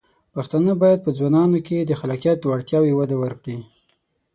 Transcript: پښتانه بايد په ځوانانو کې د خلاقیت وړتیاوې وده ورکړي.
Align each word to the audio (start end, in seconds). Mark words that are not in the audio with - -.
پښتانه 0.33 0.71
بايد 0.81 0.99
په 1.05 1.11
ځوانانو 1.17 1.59
کې 1.67 1.77
د 1.83 1.91
خلاقیت 1.99 2.39
وړتیاوې 2.43 2.93
وده 2.95 3.15
ورکړي. 3.23 3.57